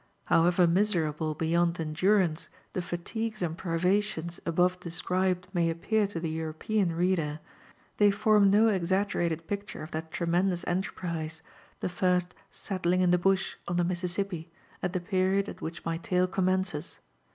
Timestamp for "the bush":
13.11-13.57